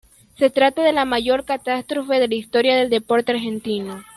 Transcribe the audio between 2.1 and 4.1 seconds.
de la historia del deporte argentino.